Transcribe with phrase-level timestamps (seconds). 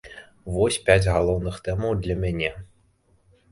[0.55, 2.53] Вось пяць галоўных тэмаў для мяне.